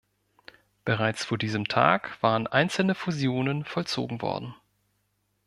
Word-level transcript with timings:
Bereits 0.83 1.23
vor 1.25 1.37
diesem 1.37 1.65
Tag 1.67 2.17
waren 2.23 2.47
einzelne 2.47 2.95
Fusionen 2.95 3.65
vollzogen 3.65 4.23
worden. 4.23 4.55